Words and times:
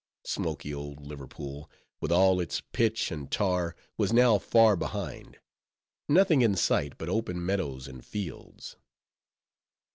Smoky 0.25 0.73
old 0.73 1.05
Liverpool, 1.05 1.69
with 1.99 2.11
all 2.11 2.39
its 2.39 2.59
pitch 2.59 3.11
and 3.11 3.29
tar 3.31 3.75
was 3.97 4.11
now 4.11 4.39
far 4.39 4.75
behind; 4.75 5.37
nothing 6.09 6.41
in 6.41 6.55
sight 6.55 6.93
but 6.97 7.07
open 7.07 7.45
meadows 7.45 7.87
and 7.87 8.03
fields. 8.03 8.77